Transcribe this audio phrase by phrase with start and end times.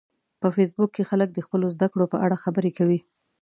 [0.41, 2.99] په فېسبوک کې خلک د خپلو زده کړو په اړه خبرې کوي